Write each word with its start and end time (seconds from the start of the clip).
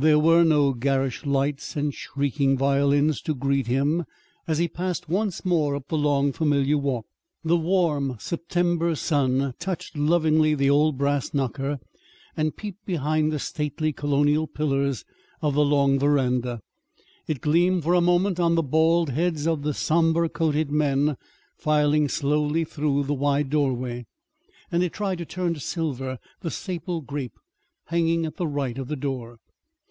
There 0.00 0.20
were 0.20 0.44
no 0.44 0.74
garish 0.74 1.26
lights 1.26 1.74
and 1.74 1.92
shrieking 1.92 2.56
violins 2.56 3.20
to 3.22 3.34
greet 3.34 3.66
him 3.66 4.04
as 4.46 4.58
he 4.58 4.68
passed 4.68 5.08
once 5.08 5.44
more 5.44 5.74
up 5.74 5.88
the 5.88 5.98
long, 5.98 6.30
familiar 6.30 6.78
walk. 6.78 7.04
The 7.42 7.56
warm 7.56 8.16
September 8.20 8.94
sun 8.94 9.54
touched 9.58 9.96
lovingly 9.96 10.54
the 10.54 10.70
old 10.70 10.98
brass 10.98 11.34
knocker, 11.34 11.80
and 12.36 12.54
peeped 12.56 12.86
behind 12.86 13.32
the 13.32 13.40
stately 13.40 13.92
colonial 13.92 14.46
pillars 14.46 15.04
of 15.42 15.54
the 15.54 15.64
long 15.64 15.98
veranda. 15.98 16.60
It 17.26 17.40
gleamed 17.40 17.82
for 17.82 17.94
a 17.94 18.00
moment 18.00 18.38
on 18.38 18.54
the 18.54 18.62
bald 18.62 19.10
heads 19.10 19.48
of 19.48 19.62
the 19.62 19.74
somber 19.74 20.28
coated 20.28 20.70
men 20.70 21.16
filing 21.56 22.08
slowly 22.08 22.62
through 22.62 23.02
the 23.02 23.14
wide 23.14 23.50
doorway, 23.50 24.06
and 24.70 24.84
it 24.84 24.92
tried 24.92 25.18
to 25.18 25.26
turn 25.26 25.54
to 25.54 25.60
silver 25.60 26.20
the 26.38 26.52
sable 26.52 27.02
crape 27.02 27.36
hanging 27.86 28.24
at 28.26 28.36
the 28.36 28.46
right 28.46 28.78
of 28.78 28.86
the 28.86 28.94
door. 28.94 29.40